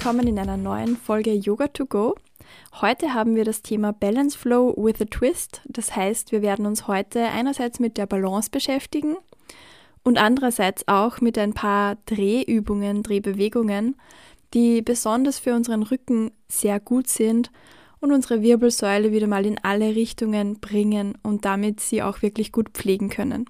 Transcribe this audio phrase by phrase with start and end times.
[0.00, 2.14] Willkommen in einer neuen Folge Yoga to Go.
[2.80, 5.60] Heute haben wir das Thema Balance Flow with a Twist.
[5.66, 9.18] Das heißt, wir werden uns heute einerseits mit der Balance beschäftigen
[10.02, 13.96] und andererseits auch mit ein paar Drehübungen, Drehbewegungen,
[14.54, 17.50] die besonders für unseren Rücken sehr gut sind
[18.00, 22.70] und unsere Wirbelsäule wieder mal in alle Richtungen bringen und damit sie auch wirklich gut
[22.70, 23.44] pflegen können.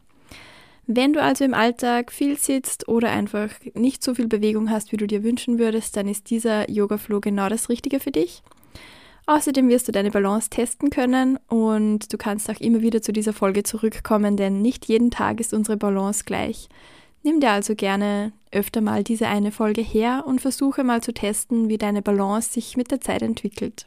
[0.86, 4.96] Wenn du also im Alltag viel sitzt oder einfach nicht so viel Bewegung hast, wie
[4.96, 8.42] du dir wünschen würdest, dann ist dieser Yoga Flow genau das Richtige für dich.
[9.26, 13.32] Außerdem wirst du deine Balance testen können und du kannst auch immer wieder zu dieser
[13.32, 16.68] Folge zurückkommen, denn nicht jeden Tag ist unsere Balance gleich.
[17.22, 21.68] Nimm dir also gerne öfter mal diese eine Folge her und versuche mal zu testen,
[21.68, 23.86] wie deine Balance sich mit der Zeit entwickelt.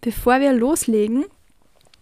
[0.00, 1.26] Bevor wir loslegen,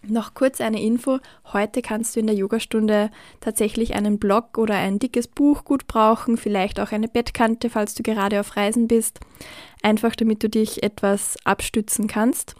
[0.08, 1.18] noch kurz eine Info.
[1.52, 3.10] Heute kannst du in der Yogastunde
[3.40, 8.02] tatsächlich einen Block oder ein dickes Buch gut brauchen, vielleicht auch eine Bettkante, falls du
[8.02, 9.20] gerade auf Reisen bist.
[9.82, 12.54] Einfach damit du dich etwas abstützen kannst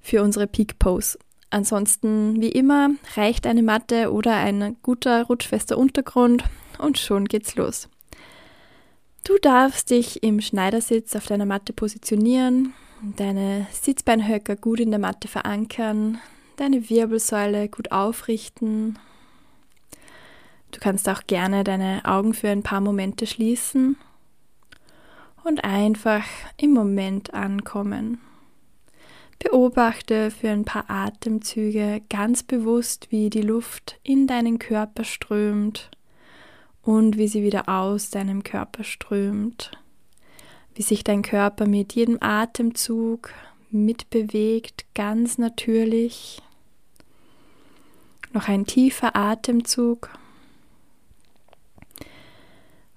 [0.00, 1.18] für unsere Peak Pose.
[1.50, 6.44] Ansonsten, wie immer, reicht eine Matte oder ein guter rutschfester Untergrund
[6.78, 7.88] und schon geht's los.
[9.24, 12.72] Du darfst dich im Schneidersitz auf deiner Matte positionieren,
[13.16, 16.18] deine Sitzbeinhöcker gut in der Matte verankern,
[16.60, 18.98] deine Wirbelsäule gut aufrichten.
[20.72, 23.96] Du kannst auch gerne deine Augen für ein paar Momente schließen
[25.42, 26.24] und einfach
[26.58, 28.20] im Moment ankommen.
[29.38, 35.90] Beobachte für ein paar Atemzüge ganz bewusst, wie die Luft in deinen Körper strömt
[36.82, 39.70] und wie sie wieder aus deinem Körper strömt.
[40.74, 43.30] Wie sich dein Körper mit jedem Atemzug
[43.70, 46.42] mitbewegt, ganz natürlich.
[48.32, 50.10] Noch ein tiefer Atemzug.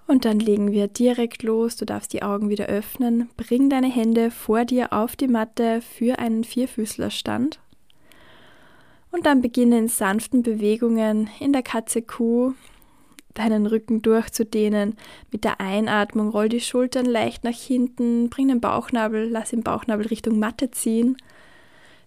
[0.05, 1.75] Und dann legen wir direkt los.
[1.75, 3.29] Du darfst die Augen wieder öffnen.
[3.37, 7.59] Bring deine Hände vor dir auf die Matte für einen Vierfüßlerstand.
[9.11, 12.53] Und dann beginne in sanften Bewegungen in der Katze Kuh
[13.33, 14.95] deinen Rücken durchzudehnen.
[15.31, 20.07] Mit der Einatmung roll die Schultern leicht nach hinten, bring den Bauchnabel, lass den Bauchnabel
[20.07, 21.17] Richtung Matte ziehen.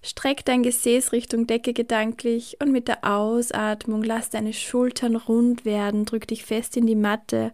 [0.07, 6.05] Streck dein Gesäß Richtung Decke gedanklich und mit der Ausatmung lass deine Schultern rund werden,
[6.05, 7.53] drück dich fest in die Matte.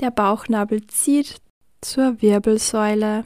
[0.00, 1.36] Der Bauchnabel zieht
[1.80, 3.24] zur Wirbelsäule.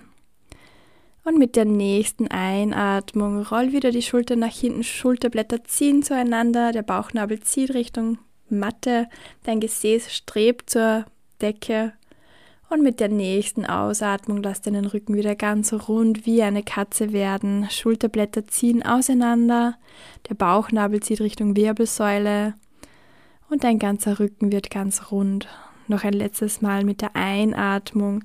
[1.24, 6.82] Und mit der nächsten Einatmung roll wieder die Schultern nach hinten, Schulterblätter ziehen zueinander, der
[6.82, 8.18] Bauchnabel zieht Richtung
[8.48, 9.08] Matte,
[9.42, 11.04] dein Gesäß strebt zur
[11.42, 11.94] Decke
[12.70, 17.68] und mit der nächsten Ausatmung lass deinen Rücken wieder ganz rund wie eine Katze werden.
[17.70, 19.76] Schulterblätter ziehen auseinander,
[20.28, 22.54] der Bauchnabel zieht Richtung Wirbelsäule
[23.48, 25.48] und dein ganzer Rücken wird ganz rund.
[25.86, 28.24] Noch ein letztes Mal mit der Einatmung.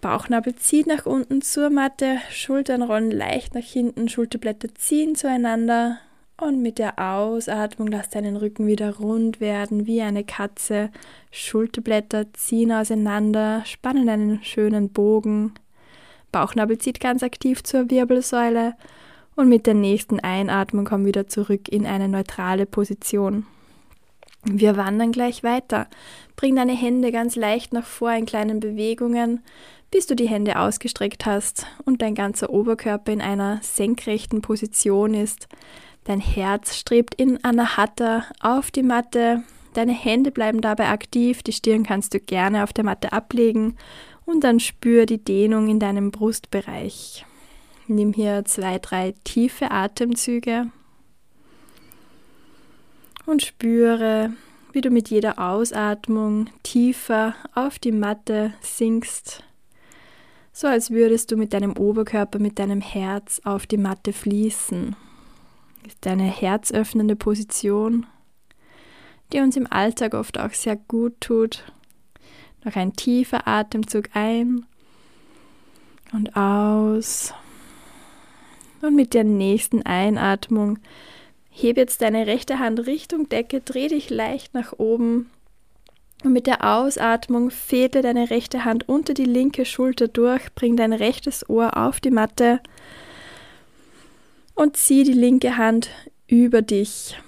[0.00, 5.98] Bauchnabel zieht nach unten zur Matte, Schultern rollen leicht nach hinten, Schulterblätter ziehen zueinander
[6.40, 10.90] und mit der Ausatmung lass deinen Rücken wieder rund werden wie eine Katze.
[11.30, 15.52] Schulterblätter ziehen auseinander, spannen einen schönen Bogen.
[16.32, 18.74] Bauchnabel zieht ganz aktiv zur Wirbelsäule.
[19.36, 23.46] Und mit der nächsten Einatmung komm wieder zurück in eine neutrale Position.
[24.44, 25.86] Wir wandern gleich weiter.
[26.36, 29.42] Bring deine Hände ganz leicht nach vor in kleinen Bewegungen,
[29.90, 35.48] bis du die Hände ausgestreckt hast und dein ganzer Oberkörper in einer senkrechten Position ist.
[36.04, 39.42] Dein Herz strebt in Anahata auf die Matte.
[39.74, 41.42] Deine Hände bleiben dabei aktiv.
[41.42, 43.76] Die Stirn kannst du gerne auf der Matte ablegen.
[44.24, 47.26] Und dann spür die Dehnung in deinem Brustbereich.
[47.86, 50.70] Nimm hier zwei, drei tiefe Atemzüge.
[53.26, 54.32] Und spüre,
[54.72, 59.44] wie du mit jeder Ausatmung tiefer auf die Matte sinkst,
[60.52, 64.96] so als würdest du mit deinem Oberkörper, mit deinem Herz auf die Matte fließen
[65.86, 68.06] ist eine herzöffnende Position,
[69.32, 71.64] die uns im Alltag oft auch sehr gut tut.
[72.64, 74.66] Noch ein tiefer Atemzug ein
[76.12, 77.32] und aus.
[78.82, 80.78] Und mit der nächsten Einatmung
[81.50, 85.30] heb jetzt deine rechte Hand Richtung Decke, dreh dich leicht nach oben.
[86.22, 90.92] Und mit der Ausatmung fädle deine rechte Hand unter die linke Schulter durch, bring dein
[90.92, 92.60] rechtes Ohr auf die Matte
[94.60, 95.88] Und zieh die linke Hand
[96.26, 97.18] über dich,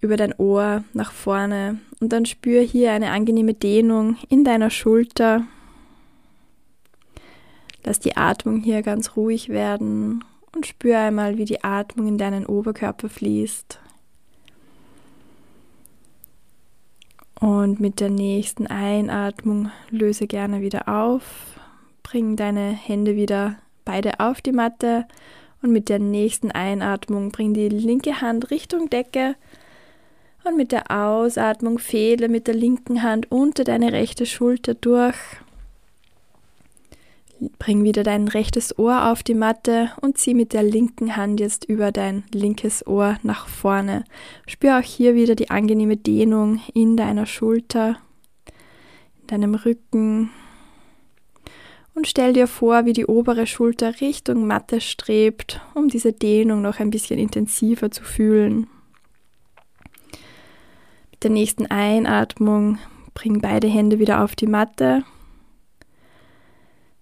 [0.00, 1.80] über dein Ohr nach vorne.
[1.98, 5.48] Und dann spür hier eine angenehme Dehnung in deiner Schulter.
[7.82, 10.22] Lass die Atmung hier ganz ruhig werden
[10.54, 13.80] und spür einmal, wie die Atmung in deinen Oberkörper fließt.
[17.40, 21.24] Und mit der nächsten Einatmung löse gerne wieder auf.
[22.04, 25.08] Bring deine Hände wieder beide auf die Matte
[25.62, 29.36] und mit der nächsten Einatmung bring die linke Hand Richtung Decke
[30.44, 35.16] und mit der Ausatmung fehle mit der linken Hand unter deine rechte Schulter durch
[37.58, 41.64] Bring wieder dein rechtes Ohr auf die Matte und zieh mit der linken Hand jetzt
[41.64, 44.04] über dein linkes Ohr nach vorne.
[44.46, 47.96] Spür auch hier wieder die angenehme Dehnung in deiner Schulter,
[49.22, 50.30] in deinem Rücken.
[52.00, 56.80] Und stell dir vor, wie die obere Schulter Richtung Matte strebt, um diese Dehnung noch
[56.80, 58.68] ein bisschen intensiver zu fühlen.
[61.10, 62.78] Mit der nächsten Einatmung
[63.12, 65.04] bring beide Hände wieder auf die Matte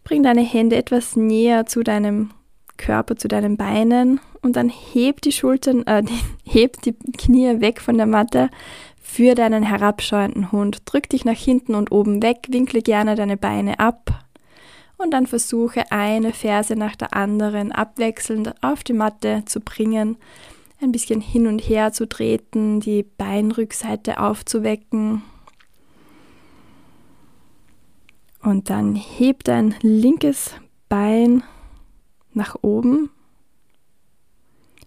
[0.02, 2.30] Bring deine Hände etwas näher zu deinem
[2.76, 6.02] Körper, zu deinen Beinen und dann heb die Schultern, äh,
[6.44, 8.50] heb die Knie weg von der Matte
[9.00, 10.82] für deinen herabschauenden Hund.
[10.86, 14.24] Drück dich nach hinten und oben weg, winkle gerne deine Beine ab
[14.98, 20.16] und dann versuche eine Ferse nach der anderen abwechselnd auf die Matte zu bringen,
[20.80, 25.22] ein bisschen hin und her zu treten, die Beinrückseite aufzuwecken.
[28.42, 30.52] Und dann heb dein linkes
[30.88, 31.42] Bein
[32.32, 33.10] nach oben,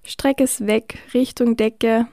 [0.03, 2.07] streck es weg Richtung Decke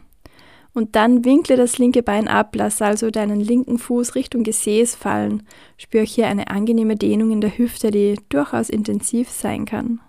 [0.78, 5.42] und dann winkle das linke Bein ab, lass also deinen linken Fuß Richtung Gesäß fallen.
[5.76, 10.00] Spür hier eine angenehme Dehnung in der Hüfte, die durchaus intensiv sein kann.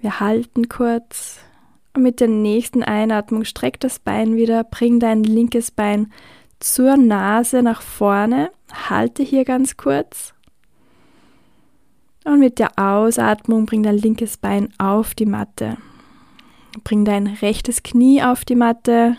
[0.00, 1.40] Wir halten kurz
[1.92, 6.12] und mit der nächsten Einatmung streck das Bein wieder, bring dein linkes Bein
[6.60, 8.50] zur Nase nach vorne
[8.88, 10.34] Halte hier ganz kurz.
[12.24, 15.78] Und mit der Ausatmung bring dein linkes Bein auf die Matte.
[16.82, 19.16] Bring dein rechtes Knie auf die Matte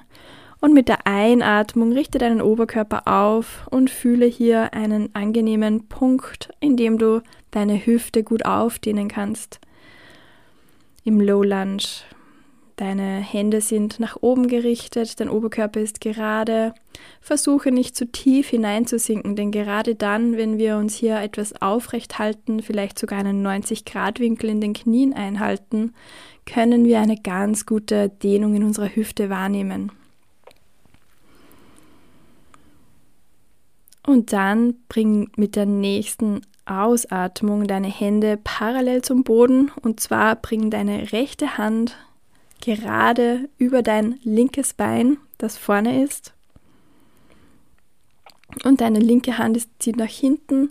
[0.59, 6.75] und mit der Einatmung richte deinen Oberkörper auf und fühle hier einen angenehmen Punkt, in
[6.75, 7.21] dem du
[7.51, 9.59] deine Hüfte gut aufdehnen kannst.
[11.03, 11.83] Im Low Lunge.
[12.77, 16.73] Deine Hände sind nach oben gerichtet, dein Oberkörper ist gerade.
[17.21, 22.61] Versuche nicht zu tief hineinzusinken, denn gerade dann, wenn wir uns hier etwas aufrecht halten,
[22.61, 25.93] vielleicht sogar einen 90-Grad-Winkel in den Knien einhalten,
[26.45, 29.91] können wir eine ganz gute Dehnung in unserer Hüfte wahrnehmen.
[34.05, 40.69] Und dann bring mit der nächsten Ausatmung deine Hände parallel zum Boden und zwar bring
[40.69, 41.97] deine rechte Hand
[42.65, 46.33] gerade über dein linkes Bein, das vorne ist.
[48.63, 50.69] Und deine linke Hand zieht nach hinten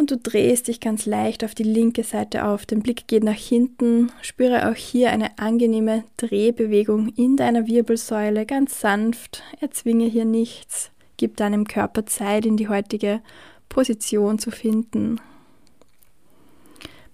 [0.00, 2.64] und du drehst dich ganz leicht auf die linke Seite auf.
[2.64, 4.10] Der Blick geht nach hinten.
[4.22, 9.42] Spüre auch hier eine angenehme Drehbewegung in deiner Wirbelsäule, ganz sanft.
[9.60, 10.90] Erzwinge hier nichts.
[11.18, 13.20] Gib deinem Körper Zeit, in die heutige
[13.68, 15.20] Position zu finden.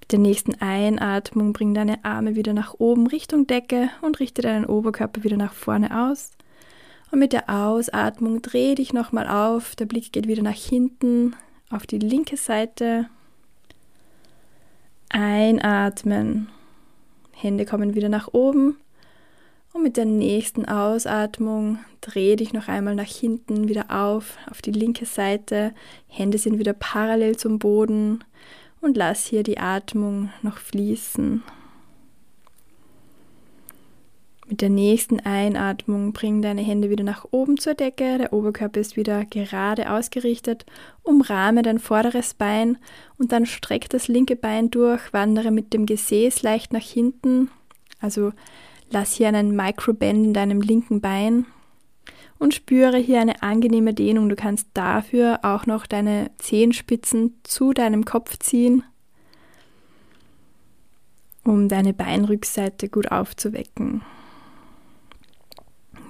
[0.07, 4.65] Mit der nächsten Einatmung bring deine Arme wieder nach oben Richtung Decke und richte deinen
[4.65, 6.31] Oberkörper wieder nach vorne aus.
[7.11, 9.75] Und mit der Ausatmung dreh dich nochmal auf.
[9.75, 11.35] Der Blick geht wieder nach hinten
[11.71, 13.07] auf die linke Seite.
[15.09, 16.51] Einatmen.
[17.33, 18.77] Hände kommen wieder nach oben.
[19.73, 24.71] Und mit der nächsten Ausatmung dreh dich noch einmal nach hinten wieder auf, auf die
[24.71, 25.75] linke Seite.
[26.07, 28.23] Hände sind wieder parallel zum Boden
[28.87, 31.43] und lass hier die Atmung noch fließen.
[34.49, 38.97] Mit der nächsten Einatmung bring deine Hände wieder nach oben zur Decke, der Oberkörper ist
[38.97, 40.65] wieder gerade ausgerichtet,
[41.03, 42.79] umrahme dein vorderes Bein
[43.19, 47.51] und dann streck das linke Bein durch, wandere mit dem Gesäß leicht nach hinten,
[48.01, 48.33] also
[48.89, 51.45] lass hier einen Microbend in deinem linken Bein
[52.39, 54.29] und spüre hier eine angenehme Dehnung.
[54.29, 58.83] Du kannst dafür auch noch deine Zehenspitzen zu deinem Kopf ziehen,
[61.45, 64.03] um deine Beinrückseite gut aufzuwecken.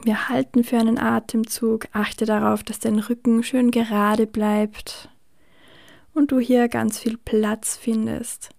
[0.04, 1.88] Wir halten für einen Atemzug.
[1.92, 5.09] Achte darauf, dass dein Rücken schön gerade bleibt
[6.14, 8.55] und du hier ganz viel Platz findest.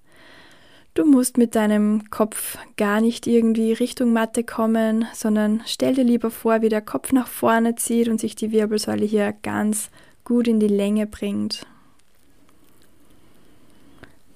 [0.97, 6.31] Du musst mit deinem Kopf gar nicht irgendwie Richtung Matte kommen, sondern stell dir lieber
[6.31, 9.91] vor, wie der Kopf nach vorne zieht und sich die Wirbelsäule hier ganz
[10.23, 11.67] gut in die Länge bringt.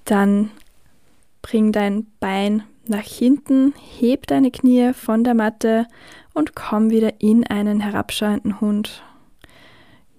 [0.04, 0.52] Dann
[1.42, 5.88] bring dein Bein nach hinten, heb deine Knie von der Matte
[6.32, 9.02] und komm wieder in einen herabschauenden Hund.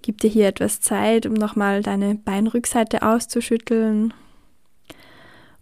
[0.02, 4.12] Gib dir hier etwas Zeit, um nochmal deine Beinrückseite auszuschütteln.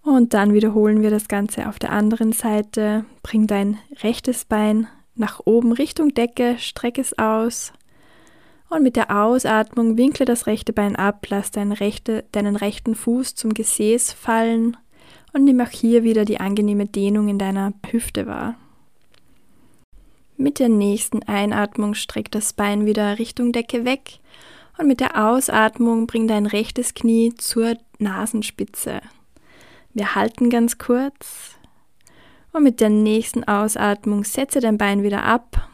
[0.02, 3.04] Und dann wiederholen wir das Ganze auf der anderen Seite.
[3.22, 7.72] Bring dein rechtes Bein nach oben Richtung Decke, streck es aus.
[8.68, 13.34] Und mit der Ausatmung winkle das rechte Bein ab, lass deinen, rechte, deinen rechten Fuß
[13.34, 14.76] zum Gesäß fallen
[15.32, 18.56] und nimm auch hier wieder die angenehme Dehnung in deiner Hüfte wahr.
[20.36, 24.18] Mit der nächsten Einatmung streck das Bein wieder Richtung Decke weg
[24.78, 29.02] und mit der Ausatmung bring dein rechtes Knie zur Nasenspitze.
[29.94, 31.58] Wir halten ganz kurz
[32.52, 35.68] und mit der nächsten Ausatmung setze dein Bein wieder ab,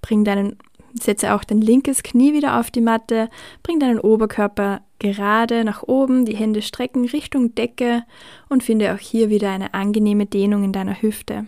[0.00, 0.56] bring deinen
[0.94, 3.28] Setze auch dein linkes Knie wieder auf die Matte,
[3.62, 8.04] bring deinen Oberkörper gerade nach oben, die Hände strecken Richtung Decke
[8.48, 11.46] und finde auch hier wieder eine angenehme Dehnung in deiner Hüfte.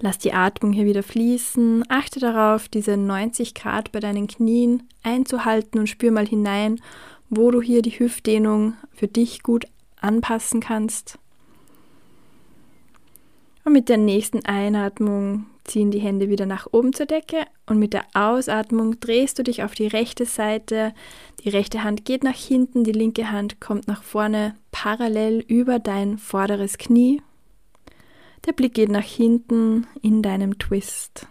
[0.00, 1.84] Lass die Atmung hier wieder fließen.
[1.88, 6.80] Achte darauf, diese 90 Grad bei deinen Knien einzuhalten und spür mal hinein,
[7.34, 9.64] wo du hier die Hüftdehnung für dich gut
[9.98, 11.18] anpassen kannst.
[13.64, 17.94] Und mit der nächsten Einatmung ziehen die Hände wieder nach oben zur Decke und mit
[17.94, 20.92] der Ausatmung drehst du dich auf die rechte Seite.
[21.42, 26.18] Die rechte Hand geht nach hinten, die linke Hand kommt nach vorne parallel über dein
[26.18, 27.22] vorderes Knie.
[28.44, 31.28] Der Blick geht nach hinten in deinem Twist.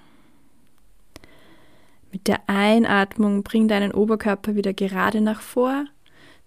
[2.12, 5.86] Mit der Einatmung bring deinen Oberkörper wieder gerade nach vor.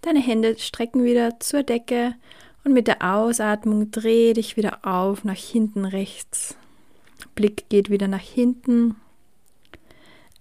[0.01, 2.15] Deine Hände strecken wieder zur Decke
[2.63, 6.55] und mit der Ausatmung dreh dich wieder auf nach hinten rechts.
[7.33, 8.95] Blick geht wieder nach hinten.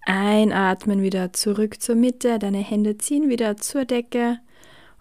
[0.07, 4.39] Einatmen wieder zurück zur Mitte, deine Hände ziehen wieder zur Decke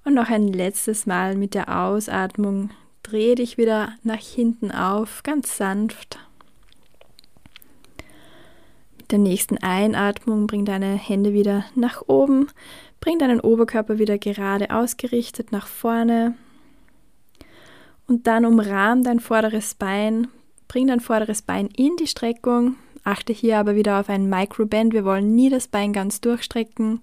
[0.06, 2.70] und noch ein letztes Mal mit der Ausatmung
[3.04, 6.20] dreh dich wieder nach hinten auf, ganz sanft.
[9.14, 12.48] Der nächsten Einatmung bring deine Hände wieder nach oben,
[13.00, 16.36] bring deinen Oberkörper wieder gerade ausgerichtet nach vorne
[18.08, 20.28] und dann umrahm dein vorderes Bein,
[20.74, 22.78] Bring dein vorderes Bein in die Streckung.
[23.04, 24.92] Achte hier aber wieder auf ein Microband.
[24.92, 27.00] Wir wollen nie das Bein ganz durchstrecken.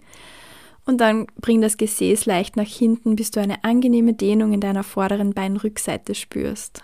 [0.86, 4.82] Und dann bring das Gesäß leicht nach hinten, bis du eine angenehme Dehnung in deiner
[4.82, 6.82] vorderen Beinrückseite spürst.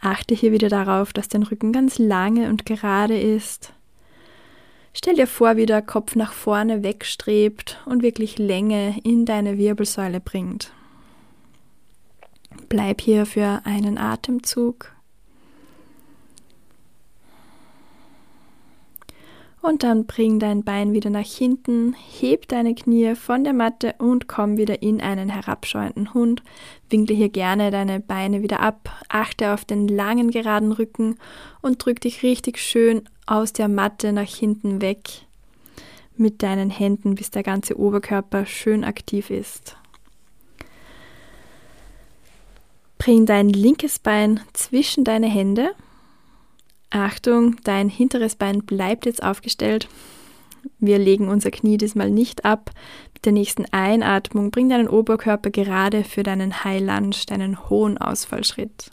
[0.00, 3.72] Achte hier wieder darauf, dass dein Rücken ganz lange und gerade ist.
[4.92, 10.20] Stell dir vor, wie der Kopf nach vorne wegstrebt und wirklich Länge in deine Wirbelsäule
[10.20, 10.72] bringt.
[12.68, 14.92] Bleib hier für einen Atemzug.
[19.62, 24.26] Und dann bring dein Bein wieder nach hinten, heb deine Knie von der Matte und
[24.26, 26.42] komm wieder in einen herabschauenden Hund.
[26.88, 31.16] Winkle hier gerne deine Beine wieder ab, achte auf den langen geraden Rücken
[31.60, 35.26] und drück dich richtig schön aus der Matte nach hinten weg
[36.16, 39.76] mit deinen Händen, bis der ganze Oberkörper schön aktiv ist.
[42.96, 45.72] Bring dein linkes Bein zwischen deine Hände
[46.90, 49.88] Achtung, dein hinteres Bein bleibt jetzt aufgestellt.
[50.78, 52.72] Wir legen unser Knie diesmal nicht ab.
[53.14, 58.90] Mit der nächsten Einatmung bring deinen Oberkörper gerade für deinen High Lunge, deinen hohen Ausfallschritt.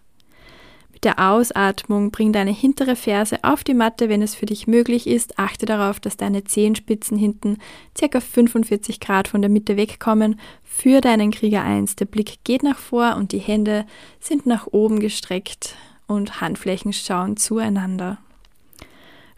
[0.94, 5.06] Mit der Ausatmung bring deine hintere Ferse auf die Matte, wenn es für dich möglich
[5.06, 5.38] ist.
[5.38, 7.58] Achte darauf, dass deine Zehenspitzen hinten
[8.00, 8.20] ca.
[8.20, 10.40] 45 Grad von der Mitte wegkommen.
[10.64, 11.98] Für deinen Krieger 1.
[11.98, 13.86] Der Blick geht nach vor und die Hände
[14.20, 15.76] sind nach oben gestreckt
[16.08, 18.18] und Handflächen schauen zueinander.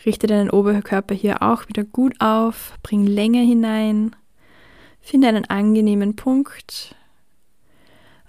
[0.05, 4.15] Richte deinen Oberkörper hier auch wieder gut auf, bring Länge hinein,
[5.01, 6.95] finde einen angenehmen Punkt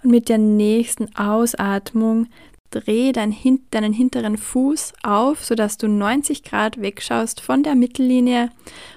[0.03, 2.27] und mit der nächsten Ausatmung
[2.71, 3.35] dreh dein,
[3.69, 8.49] deinen hinteren Fuß auf, sodass du 90 Grad wegschaust von der Mittellinie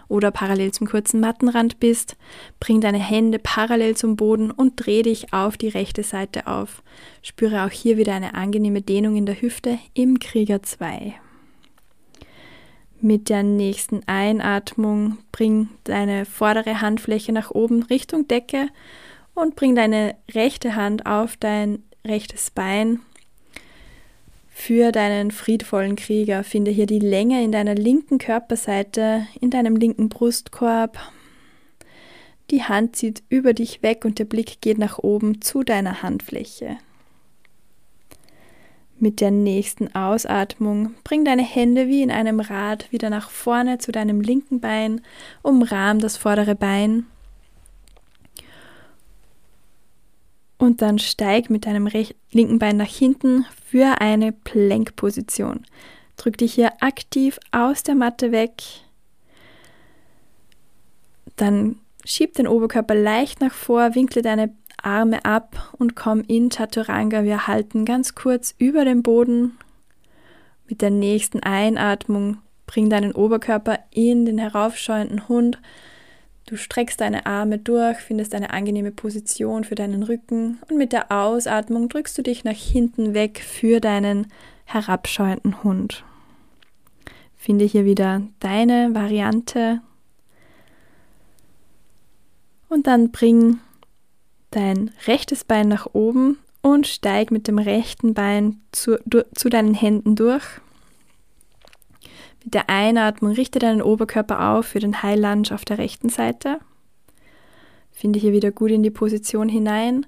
[0.08, 2.16] oder parallel zum kurzen Mattenrand bist.
[2.60, 6.82] Bring deine Hände parallel zum Boden und dreh dich auf die rechte Seite auf.
[7.22, 11.14] Spüre auch hier wieder eine angenehme Dehnung in der Hüfte im Krieger 2.
[13.00, 18.68] Mit der nächsten Einatmung bring deine vordere Handfläche nach oben Richtung Decke
[19.34, 23.00] und bring deine rechte Hand auf dein rechtes Bein
[24.56, 30.08] für deinen friedvollen Krieger finde hier die Länge in deiner linken Körperseite, in deinem linken
[30.08, 30.96] Brustkorb.
[32.52, 36.78] Die Hand zieht über dich weg und der Blick geht nach oben zu deiner Handfläche.
[39.00, 43.90] Mit der nächsten Ausatmung bring deine Hände wie in einem Rad wieder nach vorne zu
[43.90, 45.00] deinem linken Bein,
[45.42, 47.06] umrahm das vordere Bein
[50.64, 51.88] und dann steig mit deinem
[52.32, 55.64] linken Bein nach hinten für eine Plankposition.
[56.16, 58.62] Drück dich hier aktiv aus der Matte weg.
[61.36, 67.24] Dann schieb den Oberkörper leicht nach vor, winkle deine Arme ab und komm in Chaturanga.
[67.24, 69.58] Wir halten ganz kurz über dem Boden.
[70.68, 75.58] Mit der nächsten Einatmung bring deinen Oberkörper in den heraufschauenden Hund.
[76.46, 81.10] Du streckst deine Arme durch, findest eine angenehme Position für deinen Rücken und mit der
[81.10, 84.26] Ausatmung drückst du dich nach hinten weg für deinen
[84.66, 86.04] herabschauenden Hund.
[87.34, 89.80] Finde hier wieder deine Variante
[92.68, 93.58] und dann bring
[94.50, 99.74] dein rechtes Bein nach oben und steig mit dem rechten Bein zu, du, zu deinen
[99.74, 100.44] Händen durch.
[102.44, 106.58] Mit der Einatmung richte deinen Oberkörper auf für den High Lunge auf der rechten Seite.
[107.90, 110.06] Finde hier wieder gut in die Position hinein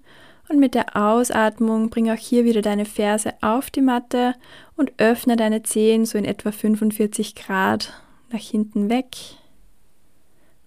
[0.48, 4.34] und mit der Ausatmung bring auch hier wieder deine Ferse auf die Matte
[4.76, 7.94] und öffne deine Zehen so in etwa 45 Grad
[8.30, 9.16] nach hinten weg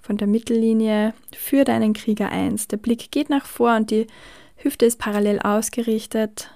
[0.01, 2.67] von der Mittellinie für deinen Krieger 1.
[2.69, 4.07] Der Blick geht nach vor und die
[4.55, 6.49] Hüfte ist parallel ausgerichtet.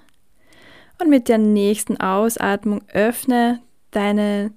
[0.99, 4.51] Und mit der nächsten Ausatmung öffne deine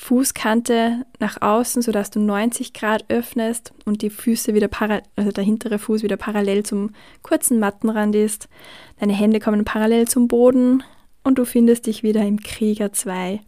[0.00, 5.42] Fußkante nach außen, sodass du 90 Grad öffnest und die Füße wieder parallel, also der
[5.42, 6.90] hintere Fuß wieder parallel zum
[7.22, 8.48] kurzen Mattenrand ist.
[9.00, 10.84] Deine Hände kommen parallel zum Boden
[11.24, 13.40] und du findest dich wieder im Krieger 2.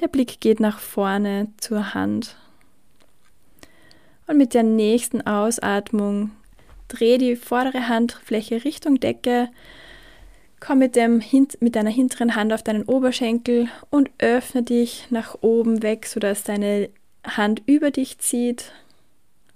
[0.00, 2.36] Der Blick geht nach vorne zur Hand
[4.28, 6.30] und mit der nächsten Ausatmung
[6.86, 9.48] dreh die vordere Handfläche Richtung Decke.
[10.60, 11.22] Komm mit, dem,
[11.60, 16.90] mit deiner hinteren Hand auf deinen Oberschenkel und öffne dich nach oben weg, sodass deine
[17.24, 18.72] Hand über dich zieht.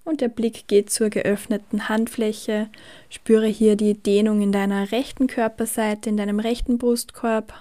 [0.04, 2.68] Und der Blick geht zur geöffneten Handfläche.
[3.09, 7.52] Spüre hier die Dehnung in deiner rechten Körperseite, in deinem rechten Brustkorb.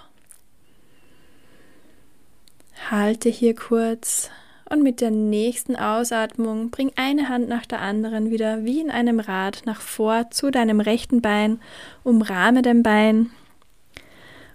[2.90, 4.30] Halte hier kurz
[4.72, 9.20] und mit der nächsten Ausatmung bring eine Hand nach der anderen wieder wie in einem
[9.20, 11.60] Rad nach vor zu deinem rechten Bein,
[12.04, 13.30] umrahme dein Bein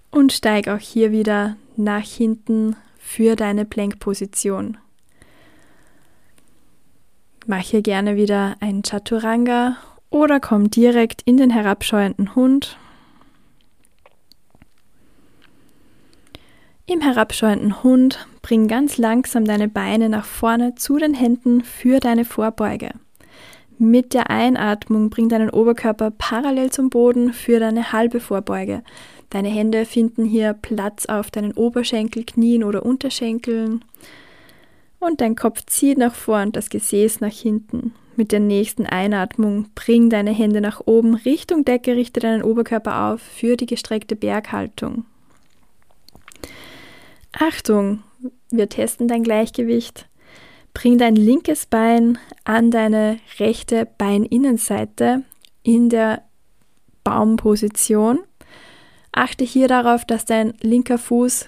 [0.10, 4.78] und steig auch hier wieder nach hinten für deine Plankposition.
[7.46, 9.78] Mach hier gerne wieder ein Chaturanga
[10.10, 12.80] oder komm direkt in den herabschauenden Hund
[16.90, 22.24] Im herabschauenden Hund bring ganz langsam deine Beine nach vorne zu den Händen für deine
[22.24, 22.92] Vorbeuge.
[23.78, 28.84] Mit der Einatmung bring deinen Oberkörper parallel zum Boden für deine halbe Vorbeuge.
[29.30, 33.84] Deine Hände finden hier Platz auf deinen Oberschenkel, Knien oder Unterschenkeln.
[35.00, 37.94] Und dein Kopf zieht nach vorn und das Gesäß nach hinten.
[38.16, 43.22] Mit der nächsten Einatmung bring deine Hände nach oben Richtung Decke, richte deinen Oberkörper auf
[43.22, 45.04] für die gestreckte Berghaltung.
[47.40, 48.02] Achtung,
[48.50, 50.08] wir testen dein Gleichgewicht.
[50.74, 55.24] Bring dein linkes Bein an deine rechte Beininnenseite
[55.62, 56.24] in der
[57.04, 58.20] Baumposition.
[59.12, 61.46] Achte hier darauf, dass dein linker Fuß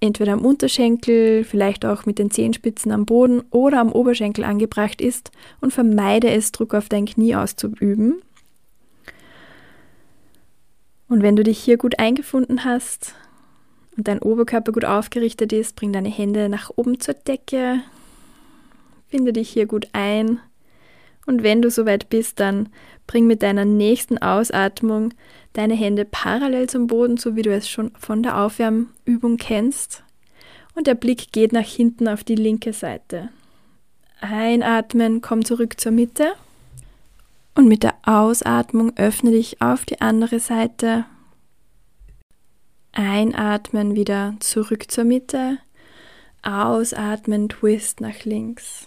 [0.00, 5.30] entweder am Unterschenkel, vielleicht auch mit den Zehenspitzen am Boden oder am Oberschenkel angebracht ist
[5.62, 8.20] und vermeide es, Druck auf dein Knie auszuüben.
[11.08, 13.14] Und wenn du dich hier gut eingefunden hast,
[13.96, 17.80] und dein Oberkörper gut aufgerichtet ist, bring deine Hände nach oben zur Decke,
[19.08, 20.40] finde dich hier gut ein.
[21.26, 22.68] Und wenn du soweit bist, dann
[23.06, 25.12] bring mit deiner nächsten Ausatmung
[25.54, 30.04] deine Hände parallel zum Boden, so wie du es schon von der Aufwärmübung kennst.
[30.74, 33.30] Und der Blick geht nach hinten auf die linke Seite.
[34.20, 36.32] Einatmen, komm zurück zur Mitte.
[37.54, 41.06] Und mit der Ausatmung öffne dich auf die andere Seite
[42.98, 45.58] Einatmen wieder zurück zur Mitte.
[46.40, 48.86] Ausatmen, Twist nach links.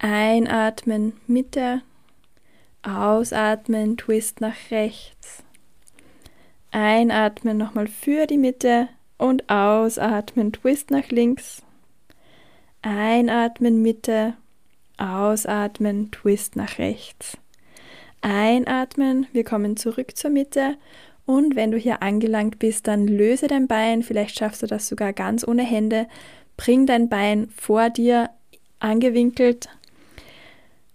[0.00, 1.82] Einatmen, Mitte.
[2.82, 5.44] Ausatmen, Twist nach rechts.
[6.72, 11.62] Einatmen nochmal für die Mitte und ausatmen, Twist nach links.
[12.82, 14.34] Einatmen, Mitte.
[14.96, 17.38] Ausatmen, Twist nach rechts.
[18.20, 20.76] Einatmen, wir kommen zurück zur Mitte
[21.30, 25.12] und wenn du hier angelangt bist, dann löse dein Bein, vielleicht schaffst du das sogar
[25.12, 26.08] ganz ohne Hände.
[26.56, 28.30] Bring dein Bein vor dir
[28.80, 29.68] angewinkelt,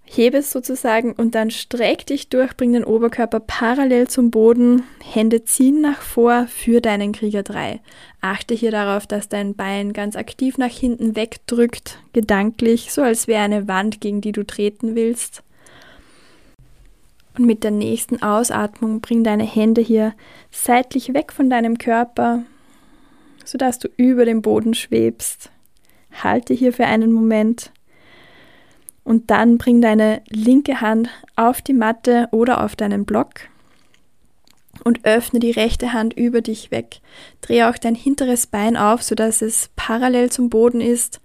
[0.03, 5.45] hebe es sozusagen und dann streck dich durch, bring den Oberkörper parallel zum Boden, Hände
[5.45, 7.79] ziehen nach vor für deinen Krieger 3.
[8.19, 13.43] Achte hier darauf, dass dein Bein ganz aktiv nach hinten wegdrückt, gedanklich, so als wäre
[13.43, 15.44] eine Wand, gegen die du treten willst.
[17.37, 20.13] Und mit der nächsten Ausatmung bring deine Hände hier
[20.51, 22.43] seitlich weg von deinem Körper,
[23.43, 25.51] sodass du über dem Boden schwebst.
[26.23, 27.71] Halte hier für einen Moment
[29.03, 33.41] und dann bring deine linke Hand auf die Matte oder auf deinen Block
[34.83, 36.99] und öffne die rechte Hand über dich weg.
[37.41, 41.21] Drehe auch dein hinteres Bein auf, sodass es parallel zum Boden ist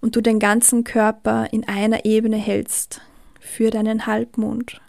[0.00, 3.00] und du den ganzen Körper in einer Ebene hältst
[3.40, 4.80] für deinen Halbmond.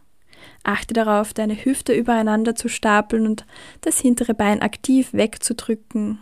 [0.64, 3.46] Achte darauf, deine Hüfte übereinander zu stapeln und
[3.82, 6.20] das hintere Bein aktiv wegzudrücken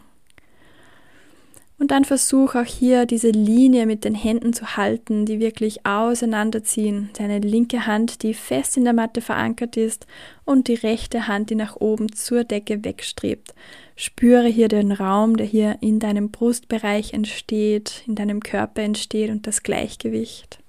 [1.81, 7.09] und dann versuch auch hier diese Linie mit den Händen zu halten, die wirklich auseinanderziehen.
[7.17, 10.05] Deine linke Hand, die fest in der Matte verankert ist
[10.45, 13.55] und die rechte Hand, die nach oben zur Decke wegstrebt.
[13.95, 19.47] Spüre hier den Raum, der hier in deinem Brustbereich entsteht, in deinem Körper entsteht und
[19.47, 20.59] das Gleichgewicht.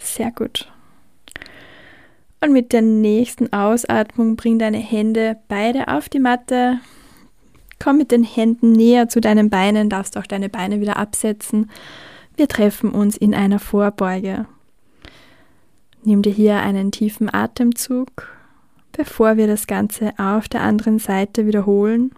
[0.00, 0.66] Sehr gut.
[2.40, 6.80] Und mit der nächsten Ausatmung bring deine Hände beide auf die Matte,
[7.78, 11.70] Komm mit den Händen näher zu deinen Beinen, darfst auch deine Beine wieder absetzen.
[12.36, 14.46] Wir treffen uns in einer Vorbeuge.
[16.02, 18.28] Nimm dir hier einen tiefen Atemzug,
[18.92, 22.12] bevor wir das Ganze auf der anderen Seite wiederholen.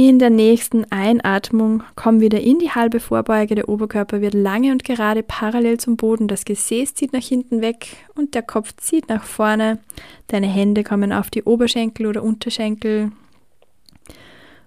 [0.00, 3.56] In der nächsten Einatmung komm wieder in die halbe Vorbeuge.
[3.56, 6.28] Der Oberkörper wird lange und gerade parallel zum Boden.
[6.28, 9.80] Das Gesäß zieht nach hinten weg und der Kopf zieht nach vorne.
[10.28, 13.10] Deine Hände kommen auf die Oberschenkel oder Unterschenkel.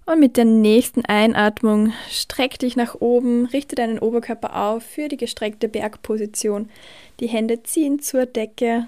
[0.05, 5.15] Und mit der nächsten Einatmung streck dich nach oben, richte deinen Oberkörper auf für die
[5.15, 6.67] gestreckte Bergposition.
[7.21, 8.85] Die Hände ziehen zur Decke.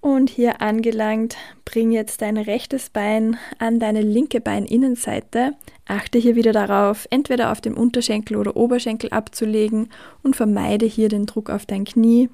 [0.00, 5.52] Und hier angelangt, bring jetzt dein rechtes Bein an deine linke Beininnenseite.
[5.86, 9.90] Achte hier wieder darauf, entweder auf dem Unterschenkel oder Oberschenkel abzulegen
[10.22, 12.30] und vermeide hier den Druck auf dein Knie.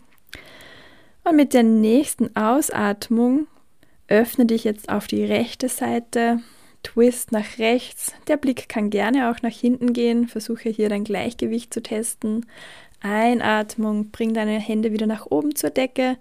[1.25, 3.49] Und mit der nächsten Ausatmung
[4.09, 6.41] Öffne dich jetzt auf die rechte Seite,
[6.85, 8.13] Twist nach rechts.
[8.29, 10.29] Der Blick kann gerne auch nach hinten gehen.
[10.29, 12.47] Versuche hier dein Gleichgewicht zu testen.
[13.01, 16.17] Einatmung, bring deine Hände wieder nach oben zur Decke.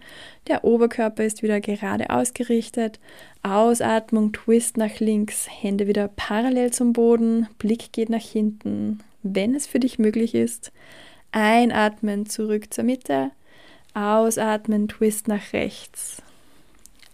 [0.47, 2.99] Der Oberkörper ist wieder gerade ausgerichtet.
[3.43, 7.47] Ausatmung, Twist nach links, Hände wieder parallel zum Boden.
[7.57, 10.71] Blick geht nach hinten, wenn es für dich möglich ist.
[11.31, 13.31] Einatmen, zurück zur Mitte.
[13.93, 16.21] Ausatmen, Twist nach rechts.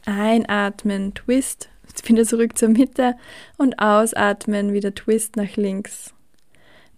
[0.05, 1.69] Einatmen, Twist,
[2.05, 3.15] wieder zurück zur Mitte
[3.57, 6.13] und ausatmen, wieder Twist nach links.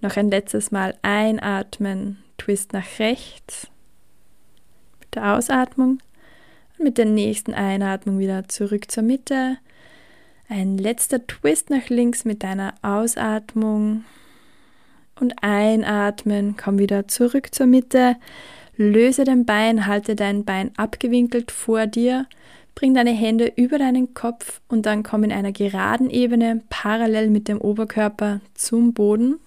[0.02, 3.67] Noch ein letztes Mal einatmen, Twist nach rechts.
[4.99, 5.99] Mit der Ausatmung
[6.77, 9.57] und mit der nächsten Einatmung wieder zurück zur Mitte.
[10.49, 14.05] Ein letzter Twist nach links mit deiner Ausatmung.
[15.19, 18.17] Und einatmen, komm wieder zurück zur Mitte.
[18.75, 22.27] Löse dein Bein, halte dein Bein abgewinkelt vor dir
[22.75, 27.47] Bring deine Hände über deinen Kopf und dann komm in einer geraden Ebene parallel mit
[27.47, 29.39] dem Oberkörper zum Boden,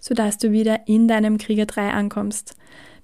[0.00, 2.56] sodass du wieder in deinem Krieger 3 ankommst.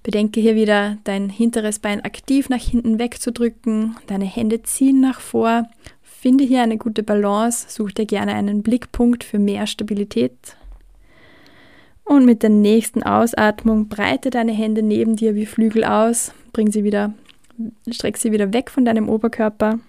[0.03, 5.69] Bedenke hier wieder, dein hinteres Bein aktiv nach hinten wegzudrücken, deine Hände ziehen nach vor.
[6.01, 10.57] Finde hier eine gute Balance, such dir gerne einen Blickpunkt für mehr Stabilität.
[12.03, 16.83] Und mit der nächsten Ausatmung breite deine Hände neben dir wie Flügel aus, bring sie
[16.83, 17.13] wieder
[17.91, 19.79] streck sie wieder weg von deinem Oberkörper.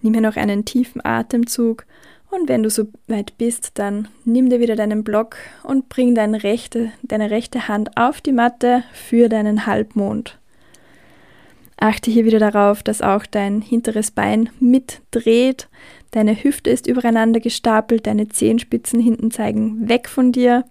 [0.00, 1.84] Nimm hier noch einen tiefen Atemzug
[2.30, 6.42] und wenn du so weit bist, dann nimm dir wieder deinen Block und bring deine
[6.42, 10.38] rechte, deine rechte Hand auf die Matte für deinen Halbmond.
[11.80, 15.68] Achte hier wieder darauf, dass auch dein hinteres Bein mitdreht.
[16.10, 20.64] Deine Hüfte ist übereinander gestapelt, deine Zehenspitzen hinten zeigen weg von dir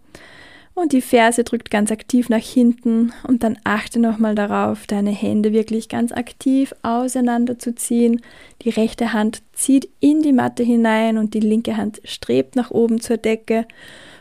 [0.78, 5.52] und die Ferse drückt ganz aktiv nach hinten und dann achte nochmal darauf, deine Hände
[5.52, 8.22] wirklich ganz aktiv auseinanderzuziehen.
[8.62, 13.02] Die rechte Hand zieht in die Matte hinein und die linke Hand strebt nach oben
[13.02, 13.66] zur Decke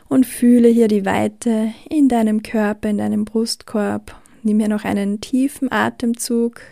[0.09, 4.15] und fühle hier die Weite in deinem Körper, in deinem Brustkorb.
[4.43, 6.63] Nimm hier noch einen tiefen Atemzug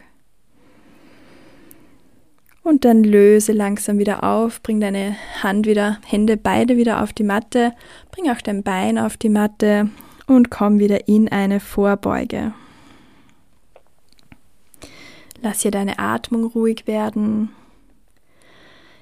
[2.64, 7.22] und dann löse langsam wieder auf, bring deine Hand wieder, Hände beide wieder auf die
[7.22, 7.72] Matte,
[8.10, 9.90] bring auch dein Bein auf die Matte
[10.26, 12.54] und komm wieder in eine Vorbeuge.
[15.42, 17.50] Lass hier deine Atmung ruhig werden.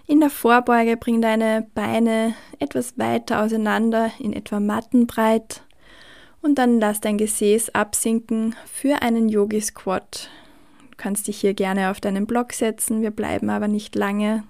[0.09, 5.62] In der Vorbeuge bring deine Beine etwas weiter auseinander, in etwa Mattenbreit.
[6.42, 10.29] Und dann lass dein Gesäß absinken für einen Yogi Squat
[11.03, 14.45] kannst dich hier gerne auf deinen Block setzen, wir bleiben aber nicht lange.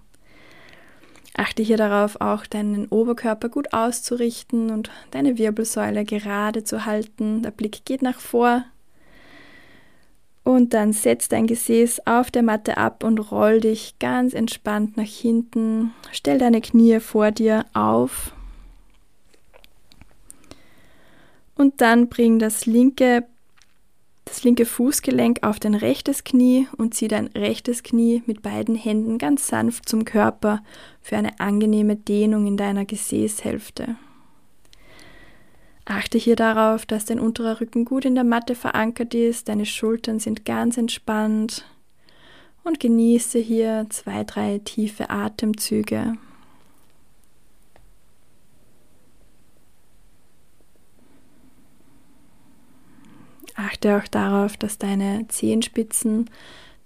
[1.35, 7.41] Achte hier darauf, auch deinen Oberkörper gut auszurichten und deine Wirbelsäule gerade zu halten.
[7.43, 8.67] Der Blick geht nach vor.
[10.45, 15.05] Und dann setz dein Gesäß auf der Matte ab und roll dich ganz entspannt nach
[15.05, 15.95] hinten.
[16.11, 18.35] Stell deine Knie vor dir auf.
[21.55, 23.25] Und dann bring das linke,
[24.33, 29.19] das linke Fußgelenk auf dein rechtes Knie und zieh dein rechtes Knie mit beiden Händen
[29.19, 30.65] ganz sanft zum Körper
[31.03, 33.97] für eine angenehme Dehnung in deiner Gesäßhälfte.
[35.85, 40.19] Achte hier darauf, dass dein unterer Rücken gut in der Matte verankert ist, deine Schultern
[40.19, 41.67] sind ganz entspannt
[42.65, 46.15] und genieße hier zwei, drei tiefe Atemzüge.
[53.55, 56.31] Achte auch darauf, dass deine Zehenspitzen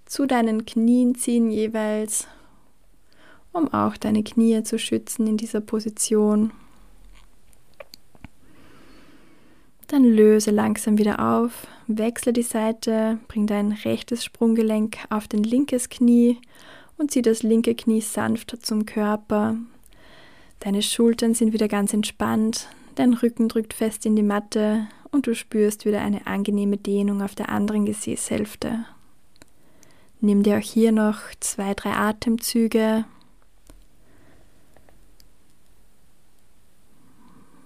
[0.05, 2.26] zu deinen Knien ziehen jeweils,
[3.52, 6.52] um auch deine Knie zu schützen in dieser Position.
[9.88, 15.88] Dann löse langsam wieder auf, wechsle die Seite, bring dein rechtes Sprunggelenk auf dein linkes
[15.88, 16.38] Knie
[16.98, 19.57] und zieh das linke Knie sanft zum Körper.
[20.61, 25.35] Deine Schultern sind wieder ganz entspannt, dein Rücken drückt fest in die Matte und du
[25.35, 28.85] spürst wieder eine angenehme Dehnung auf der anderen Gesäßhälfte.
[30.20, 33.05] Nimm dir auch hier noch zwei, drei Atemzüge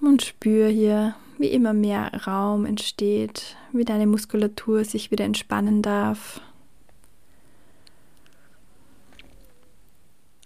[0.00, 6.40] und spür hier, wie immer mehr Raum entsteht, wie deine Muskulatur sich wieder entspannen darf.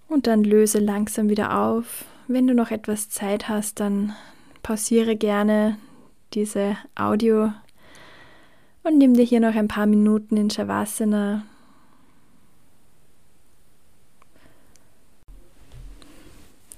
[0.09, 2.07] Und dann löse langsam wieder auf.
[2.29, 4.15] Wenn du noch etwas Zeit hast, dann
[4.63, 5.77] pausiere gerne
[6.35, 7.53] diese Audio
[8.83, 11.45] und nimm dir hier noch ein paar Minuten in Shavasana.